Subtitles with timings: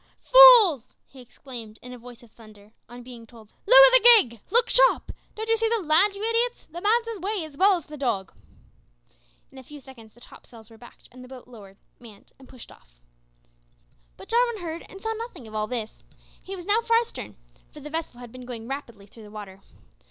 [0.19, 4.39] "Fools!" he exclaimed, in a voice of thunder, on being told, "lower the gig.
[4.49, 5.11] Look sharp!
[5.35, 6.65] Don't you see the land, you idiots?
[6.71, 8.33] The man's away as well as the dog."
[9.51, 12.71] In a few seconds the topsails were backed and the boat lowered, manned, and pushed
[12.71, 12.99] off.
[14.17, 16.03] But Jarwin heard and saw nothing of all this.
[16.41, 17.37] He was now far astern,
[17.71, 19.61] for the vessel had been going rapidly through the water.